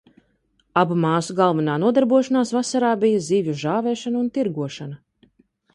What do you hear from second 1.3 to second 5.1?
galvenā nodarbošanās vasarā bija zivju žāvēšana un tirgošana.